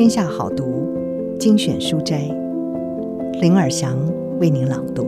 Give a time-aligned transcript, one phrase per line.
[0.00, 0.88] 天下好读
[1.38, 2.22] 精选书斋，
[3.42, 3.98] 林尔祥
[4.38, 5.06] 为您朗读。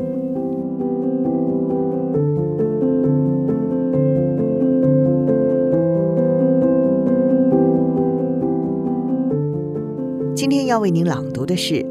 [10.37, 11.83] 今天要为您朗读的是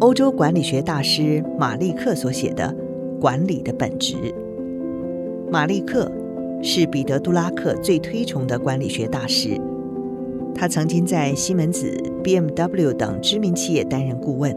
[0.00, 2.74] 欧洲管理学大师马利克所写的
[3.20, 4.16] 《管理的本质》。
[5.48, 6.10] 马利克
[6.60, 9.50] 是彼得·杜拉克最推崇的管理学大师。
[10.58, 14.52] 他曾经在西门子、BMW 等知名企业担任顾问。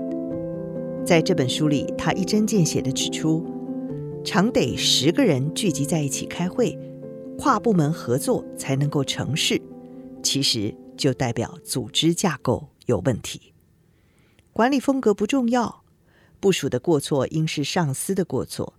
[1.05, 3.45] 在这本书里，他一针见血地指出，
[4.25, 6.75] 常得十个人聚集在一起开会，
[7.37, 9.61] 跨部门合作才能够成事。
[10.23, 13.53] 其实就代表组织架构有问题。
[14.53, 15.83] 管理风格不重要，
[16.39, 18.73] 部署的过错应是上司的过错。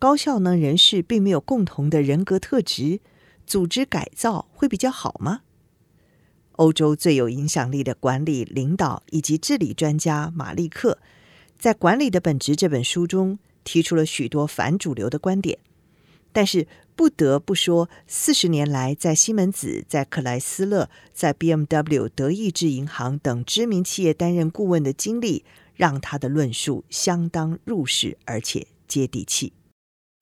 [0.00, 2.98] 高效能人士并没有共同的人格特质，
[3.46, 5.42] 组织改造会比较好吗？
[6.56, 10.98] 欧洲最有影响力的管理领导以及治理专家马利克，
[11.58, 15.58] 在《管理的本质》这本书中提出了许多反主流的观点。
[16.32, 29.52] 但是不得不说，四十年来在西门子、在克莱斯勒、在 BMW、德意志银行等知名企业担任顾问的经历，让他的论述相当入世而且接地气。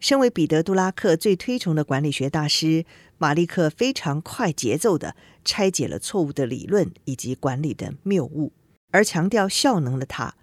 [0.00, 2.84] 身为彼得·杜拉克最推崇的管理学大师，
[3.22, 8.50] 马利克非常快节奏地拆解了错误的理论以及管理的谬误，
[8.90, 10.34] 而强调效能的他，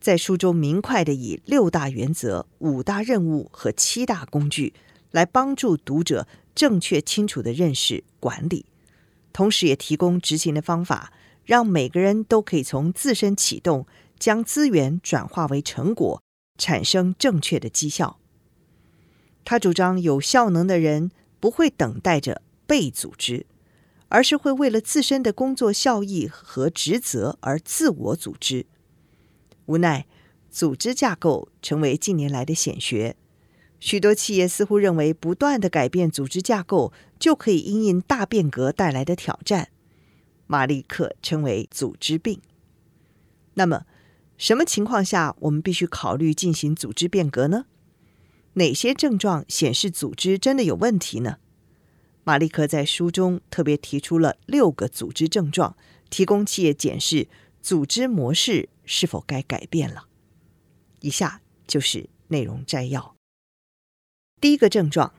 [0.00, 4.74] 在书中明快地以六大原则、五大任务和七大工具
[5.10, 8.64] 来帮助读者正确清楚地认识管理，
[9.32, 11.12] 同时也提供执行的方法，
[11.44, 13.88] 让每个人都可以从自身启动，
[14.20, 16.22] 将资源转化为成果，
[16.56, 18.20] 产生正确的绩效。
[19.44, 21.10] 他主张有效能的人
[21.44, 23.44] 不会等待着被组织，
[24.08, 28.64] 而是会为了自身的工作效益和职责而自我组织。
[29.66, 30.06] 无奈，
[30.48, 33.14] 组织架构成为近年来的显学，
[33.78, 39.68] 许多企业似乎认为不断地改变组织架构就可以因应大变革带来的挑战。
[40.46, 42.40] 马利克称为组织病。
[43.52, 43.84] 那么，
[44.38, 47.66] 什么情况下我们必须考虑进行组织变革呢？
[48.54, 51.38] 哪些症状显示组织真的有问题呢？
[52.22, 55.76] 马利克在书中特别提出了六个组织症状，
[56.08, 57.28] 提供企业检视
[57.60, 60.06] 组织模式是否该改变了。
[61.00, 63.14] 以下就是内容摘要。
[64.40, 65.12] 第一个症状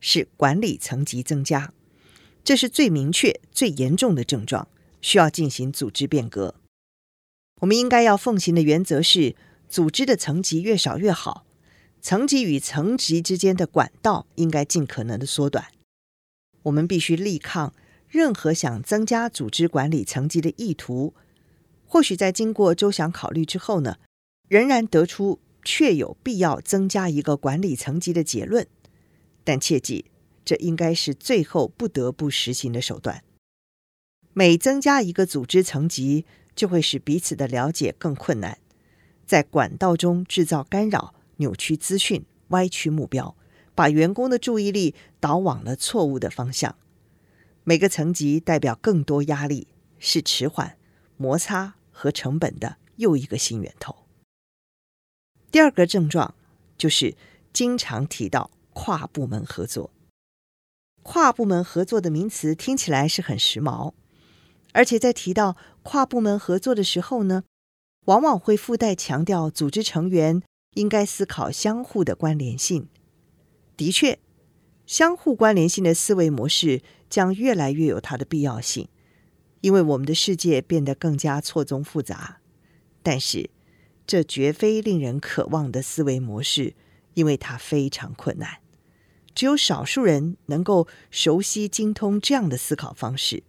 [0.00, 1.72] 是管理层级增加，
[2.44, 4.68] 这是最明确、最严重的症状，
[5.00, 6.56] 需要进行组织变革。
[7.60, 9.34] 我们应该要奉行的原则是：
[9.68, 11.46] 组织的层级越少越好。
[12.08, 15.66] 层级与层级之间的管道应该尽可能的缩短。
[16.62, 17.74] 我们必须力抗
[18.08, 21.12] 任何想增加组织管理层级的意图。
[21.84, 23.98] 或许在经过周详考虑之后呢，
[24.48, 28.66] 仍然得出确有必要增加一个管理层级的结论。
[29.44, 30.06] 但切记，
[30.46, 33.22] 这应该是最后不得不实行的手段。
[34.32, 36.24] 每增加一个组织层级，
[36.56, 38.56] 就会使彼此的了解更困难，
[39.26, 41.12] 在管道中制造干扰。
[41.38, 43.34] 扭曲资讯，歪曲目标，
[43.74, 46.76] 把员工的注意力导往了错误的方向。
[47.64, 49.66] 每个层级代表更多压力，
[49.98, 50.78] 是迟缓、
[51.16, 53.94] 摩擦和成本的又一个新源头。
[55.50, 56.34] 第二个症状
[56.76, 57.14] 就是
[57.52, 59.90] 经常提到跨部门合作。
[61.02, 63.92] 跨部门合作的名词听起来是很时髦，
[64.72, 67.44] 而且在提到跨部门合作的时候呢，
[68.06, 70.42] 往往会附带强调组织成员。
[70.74, 72.88] 应该思考相互的关联性。
[73.76, 74.18] 的确，
[74.86, 78.88] 相互关联性的思维模式将越来越有它的必要性，
[79.60, 82.40] 因为我们的世界变得更加错综复杂。
[83.02, 83.50] 但是，
[84.06, 86.74] 这绝非令人渴望的思维模式，
[87.14, 88.58] 因为它非常困难。
[89.34, 93.44] 只有少数人能够熟悉精通这样的思考方式，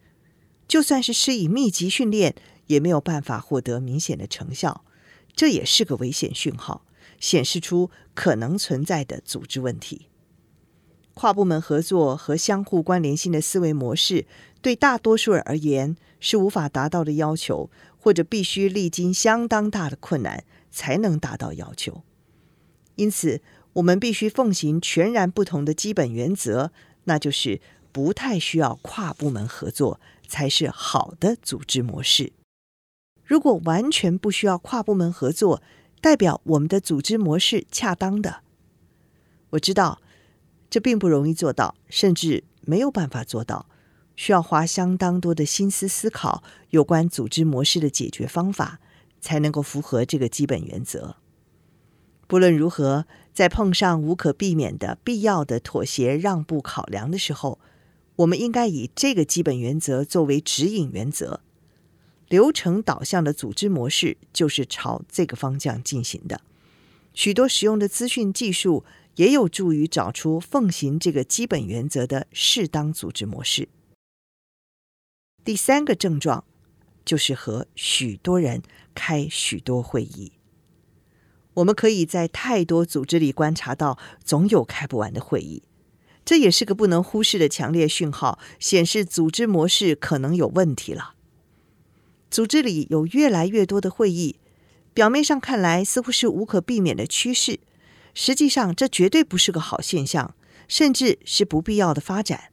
[0.67, 2.35] 就算是施以密集训练，
[2.67, 4.85] 也没有办法获得明显的成效。
[5.35, 6.85] 这也是个危险讯号。
[7.19, 10.07] 显示出可能存在的组织问题。
[11.13, 14.25] 跨部门合作和相互关联性的思维模式，
[14.61, 22.03] 对大多数人而言是无法达到的要求，或者必须历经相当大的困难才能达到要求。
[22.95, 23.41] 因此，
[23.73, 26.71] 我们必须奉行全然不同的基本原则，
[27.03, 27.59] 那就是
[27.91, 32.31] 不太需要跨部门合作才是好的组织模式。
[33.25, 35.61] 如果完全不需要跨部门合作，
[36.01, 38.41] 代表我们的组织模式恰当的，
[39.51, 40.01] 我知道
[40.69, 43.67] 这并不容易做到，甚至没有办法做到。
[44.15, 48.81] 需要花相当多的心思思考有关组织模式的解决方法，
[49.21, 51.15] 才能够符合这个基本原则。
[52.27, 57.59] 不论如何，在碰上无可避免的必要的妥协让步考量的时候，
[58.17, 61.39] 我们应该以这个基本原则作为指引原则。
[62.29, 66.41] 流程导向的组织模式就是朝这个方向进行的。
[67.13, 68.85] 许多实用的资讯技术
[69.15, 73.67] 也有助于找出奉行这个基本原则的适当组织模式。
[75.43, 76.45] 第三个症状
[77.03, 78.61] 就是和许多人
[78.93, 80.33] 开许多会议。
[81.55, 85.63] 我们可以在太多组织里观察到，总有开不完的会议，
[86.23, 91.15] 这也是个不能忽视的强烈讯号，显示组织模式可能有问题了。
[92.29, 94.39] 组织里有越来越多的会议，
[94.93, 97.59] 表面上看来似乎是无可避免的趋势，
[98.13, 100.35] 实际上这绝对不是个好现象，
[100.67, 102.51] 甚至是不必要的发展。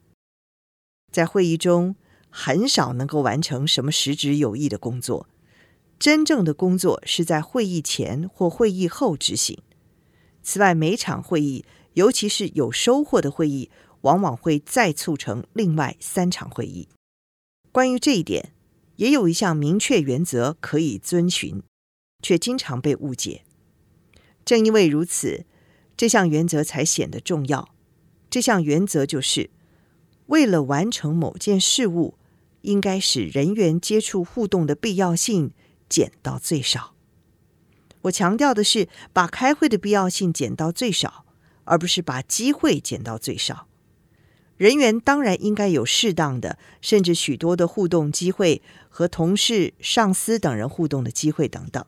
[1.11, 1.95] 在会议中，
[2.29, 5.27] 很少能够完成什么实质有益的工作。
[5.99, 9.57] 真正的工作是在会议前或会议后执行。
[10.43, 13.71] 此外，每场会议，尤其是有收获的会议，
[14.01, 16.87] 往往会再促成另外三场会议。
[17.71, 18.53] 关于这一点，
[18.97, 21.63] 也有一项明确原则可以遵循，
[22.21, 23.43] 却经常被误解。
[24.45, 25.45] 正因为如此，
[25.95, 27.73] 这项原则才显得重要。
[28.29, 29.49] 这项原则就是，
[30.27, 32.17] 为了完成某件事物，
[32.61, 35.51] 应该使人员接触互动的必要性
[35.87, 36.93] 减到最少。
[38.03, 41.25] 我强调的是，把开会的必要性减到最少，
[41.65, 43.67] 而不是把机会减到最少。
[44.57, 51.85] 人员当然应该有适当的，甚至许多的互动机会，和同事、上司等人互动的机会等等。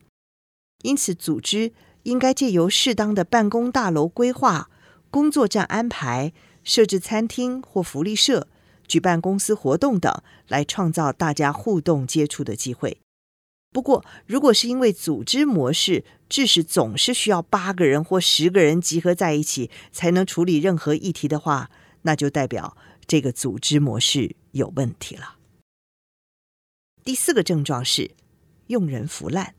[0.84, 1.74] 因此，组织
[2.04, 4.70] 应该借由适当的办公大楼规划、
[5.10, 6.32] 工作站安排、
[6.64, 8.48] 设置餐厅或福利社、
[8.88, 13.00] 举办公司活动等，来创造大家互动接触的机会。
[13.72, 21.70] 不过，如果是因为组织模式致使总是需要八个人或十个人集合在一起才能处理任何议题的话，
[22.04, 25.36] 那就代表这个组织模式有问题了。
[27.04, 28.12] 第四个症状是
[28.68, 29.56] 用人腐烂。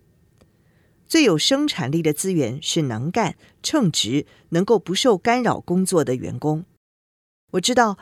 [1.09, 6.65] 最有生产力的资源是能干、称职、能够不受干扰工作的员工。
[7.53, 7.99] 我知道，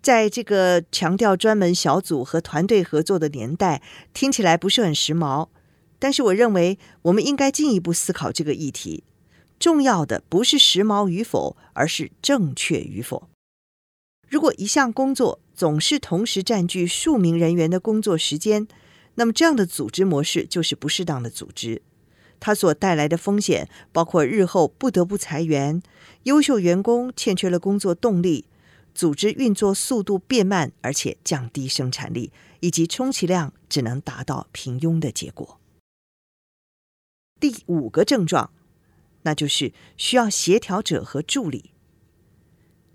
[0.00, 3.82] 在这个强调专门小组和团队合作的年代，
[4.14, 5.48] 听起来不是很时髦。
[5.98, 9.02] 但是，我认为我们应该进一步思考这个议题。
[9.58, 13.28] 重要的不是时髦与否，而是正确与否。
[14.32, 18.66] 如果一项工作总是同时占据数名人员的工作时间，
[19.16, 21.82] 那么这样的组织模式就是不适当的组织。
[22.40, 25.82] 它所带来的风险包括日后不得不裁员、
[26.22, 28.46] 优秀员工欠缺了工作动力、
[28.94, 35.60] 组织运作速度变慢，而且降低生产力，以及充其量只能达到平庸的结果。
[37.38, 38.50] 第五个症状，
[39.24, 41.72] 那就是需要协调者和助理。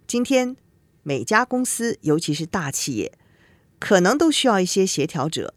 [0.07, 0.57] 今天。
[1.07, 3.18] 每家公司，尤其是大企业，
[3.80, 5.54] 可能都需要一些协调者。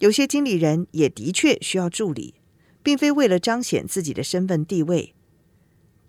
[0.00, 2.34] 有些经理人也的确需要助理，
[2.82, 5.14] 并非为了彰显自己的身份地位。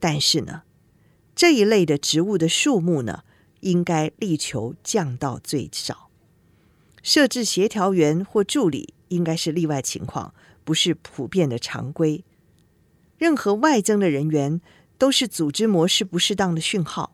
[0.02, 0.64] 但是呢，
[1.34, 3.24] 这一类的职务的数目呢，
[3.62, 6.10] 应该力求降到最少。
[7.02, 10.34] 设置协调员或助理应该是例外情况，
[10.66, 12.26] 不是普遍的常规。
[13.18, 14.60] 任何外增的人员
[14.98, 17.14] 都是组织模式不适当的讯号。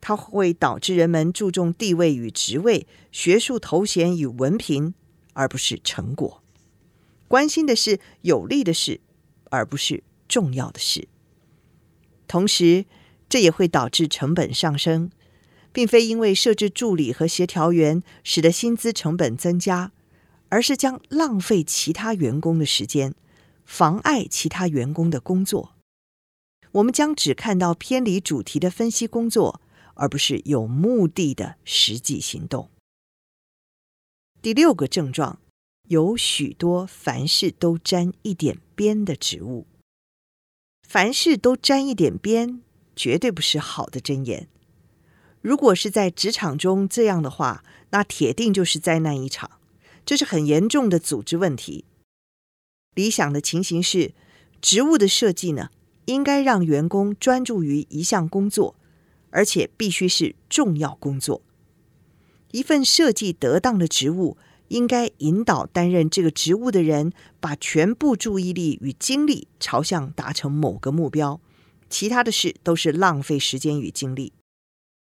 [0.00, 4.94] 它会导致人们注重地位与职位、学术头衔与文凭，
[5.32, 6.42] 而不是成果。
[7.26, 9.00] 关心的是有利的事，
[9.50, 11.08] 而不是重要的事。
[12.26, 12.86] 同时，
[13.28, 15.10] 这也会导致成本上升，
[15.72, 19.92] 并非因为设置助理和协调员使得薪资成本增加，
[20.48, 23.14] 而是将浪费其他员工的时间，
[23.66, 25.74] 妨碍其他员工的工作。
[26.72, 29.60] 我们将只看到偏离主题的分析工作。
[29.98, 32.70] 而不是有目的的实际行动。
[34.40, 35.40] 第六个症状，
[35.88, 39.66] 有许多凡事都沾一点边的职务。
[40.88, 42.62] 凡事都沾一点边，
[42.96, 44.48] 绝对不是好的箴言。
[45.42, 49.60] 如果是在职场中这样的话，那铁定就是灾难一场。
[50.06, 51.84] 这是很严重的组织问题。
[52.94, 54.14] 理想的情形是，
[54.62, 55.70] 职务的设计呢，
[56.06, 58.74] 应该让员工专注于一项工作。
[59.38, 61.42] 而且必须是重要工作。
[62.50, 71.40] 一份设计得当的职务，应该引导担任这个职务的人，把全部注意力与精力朝向达成某个目标。
[71.88, 74.32] 其他的事都是浪费时间与精力。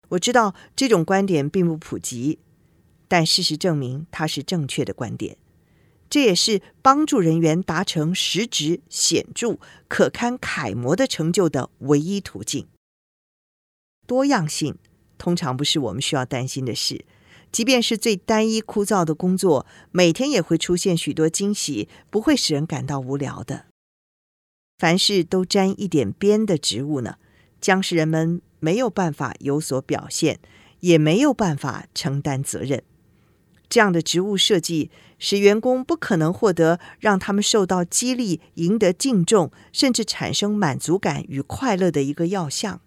[0.10, 2.38] 我知道这种观点并不普及，
[3.08, 5.36] 但事实证明它是正确的观点。
[6.12, 12.68] 这也是帮助人员达成实质、显著、可堪楷模的成就的唯一途径。
[14.12, 14.76] 多样性
[15.18, 17.06] 通常不是我们需要担心的事，
[17.50, 23.68] 即便是最单一枯燥的工作，每天也会出现许多惊喜，不会使人感到无聊的。
[24.78, 27.16] 凡事都沾一点边的职务呢，
[27.62, 30.42] 将使人们没有办法有所表现，
[30.82, 32.84] 也没有办法承担责任。
[33.70, 42.82] 这样的职务设计使员工不可能获得让他们受到激励、赢得敬重，甚至产生满足感与快乐的一个要项。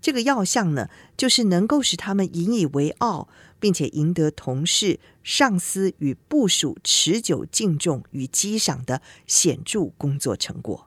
[0.00, 10.86] 这个要项呢，就是能够使他们引以为傲，并且赢得同事、上司与部属持久敬重与激赏的显著工作成果。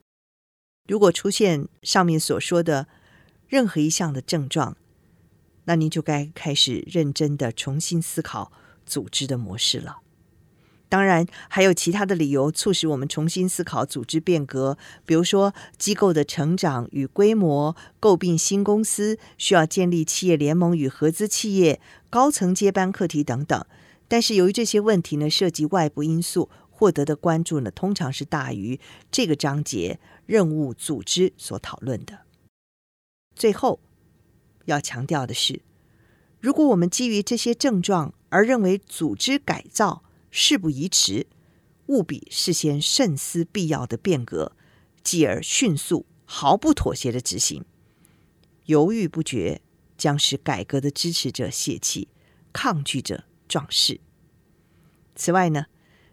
[0.88, 2.88] 如果出现上面所说的
[3.48, 4.78] 任何一项的症状，
[5.66, 8.52] 那您就该开始认真的重新思考。
[8.86, 10.00] 组织的模式了，
[10.90, 21.80] 当然还有其他的理由促使我们重新思考组织变革，比如说机构的成长与规模、购并新公司、需要建立企业联盟与合资企业、
[22.10, 23.64] 高层接班课题等等。
[24.08, 28.80] 但是由于这些问题呢，涉及外部因素，获得的关注呢，通常是大于
[29.12, 32.22] 这个章节任务组织所讨论的。
[33.36, 33.80] 最后
[34.66, 35.62] 要强调的是，
[36.40, 41.28] 如果我们基于这些症状，而认为组织改造事不宜迟，
[41.88, 44.54] 务必事先慎思必要的变革，
[45.04, 47.66] 继而迅速毫不妥协的执行。
[48.66, 49.62] 犹豫不决
[49.98, 52.08] 将使改革的支持者泄气，
[52.54, 54.00] 抗拒者壮士。
[55.16, 55.66] 此外呢，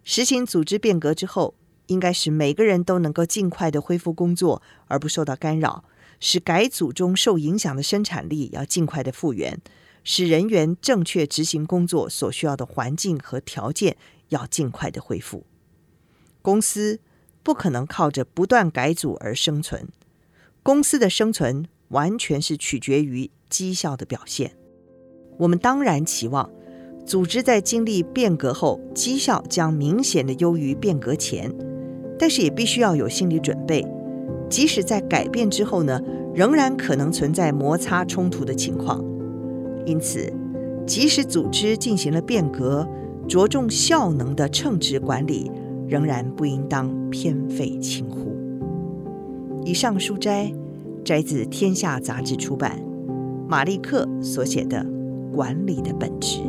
[0.03, 1.55] 实行组织变革之后，
[1.89, 5.85] 应该使每个人都能够尽快的恢复工作，而不受到干扰，
[6.19, 9.61] 使改组中受影响的生产力要尽快的复原。
[10.09, 13.97] 使人员正确执行工作所需要的环境和条件
[14.29, 15.45] 要尽快的恢复。
[16.41, 17.01] 公司
[17.43, 19.89] 不可能靠着不断改组而生存，
[20.63, 24.53] 公司的生存完全是取决于绩效的表现。
[25.39, 26.49] 我们当然期望
[27.05, 31.53] 组织在经历变革后，绩效将明显的优于变革前，
[32.17, 33.85] 但是也必须要有心理准备，
[34.49, 36.01] 即使在改变之后呢，
[36.33, 39.05] 仍然可能存在摩擦冲突的情况。
[39.87, 40.31] 因此，
[40.87, 42.87] 即使组织进行了变革，
[43.27, 45.51] 着重效能的称职管理
[45.89, 48.37] 仍然不应当偏废轻忽。
[49.65, 50.53] 以上书摘
[51.05, 52.79] 摘自《天下杂志》出版，
[53.49, 54.85] 马利克所写的
[55.35, 56.41] 《管理的本质》。